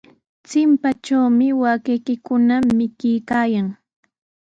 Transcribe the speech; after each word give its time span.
Chimpatrawmi 0.47 1.47
waakaykikuna 1.61 2.55
mikuykaayan. 2.77 3.67